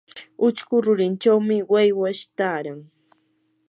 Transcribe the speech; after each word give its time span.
uchku 0.47 0.75
rurinchawmi 0.85 1.57
waywash 1.71 2.21
taaran. 2.37 2.79